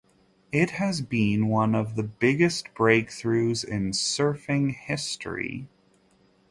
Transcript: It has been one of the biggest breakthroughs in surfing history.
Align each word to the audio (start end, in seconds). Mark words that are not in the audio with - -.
It 0.51 0.71
has 0.71 1.01
been 1.01 1.47
one 1.47 1.75
of 1.75 1.95
the 1.95 2.01
biggest 2.01 2.73
breakthroughs 2.73 3.63
in 3.63 3.91
surfing 3.91 4.73
history. 4.73 5.67